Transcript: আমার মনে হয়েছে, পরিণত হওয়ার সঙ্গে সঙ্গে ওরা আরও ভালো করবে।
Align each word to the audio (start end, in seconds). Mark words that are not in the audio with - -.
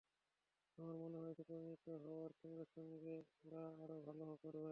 আমার 0.77 0.95
মনে 1.03 1.17
হয়েছে, 1.17 1.43
পরিণত 1.49 1.85
হওয়ার 2.03 2.31
সঙ্গে 2.41 2.65
সঙ্গে 2.75 3.13
ওরা 3.45 3.63
আরও 3.83 3.97
ভালো 4.07 4.23
করবে। 4.35 4.59